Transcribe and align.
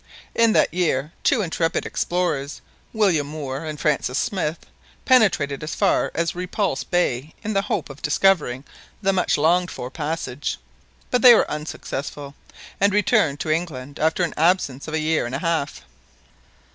In 0.33 0.53
that 0.53 0.73
year 0.73 1.13
two 1.23 1.43
intrepid 1.43 1.85
explorers, 1.85 2.59
William 2.91 3.27
Moor 3.27 3.63
and 3.63 3.79
Francis 3.79 4.17
Smith, 4.17 4.65
penetrated 5.05 5.61
as 5.61 5.75
far 5.75 6.09
as 6.15 6.33
Repulse 6.33 6.83
Bay 6.83 7.35
in 7.43 7.53
the 7.53 7.61
hope 7.61 7.87
of 7.87 8.01
discovering 8.01 8.63
the 9.03 9.13
much 9.13 9.37
longed 9.37 9.69
for 9.69 9.91
passage. 9.91 10.57
But 11.11 11.21
they 11.21 11.35
were 11.35 11.51
unsuccessful, 11.51 12.33
and 12.79 12.91
returned 12.91 13.39
to 13.41 13.51
England 13.51 13.99
after 13.99 14.23
an 14.23 14.33
absence 14.37 14.87
of 14.87 14.95
a 14.95 14.99
year 14.99 15.27
and 15.27 15.35
a 15.35 15.37
half." 15.37 15.83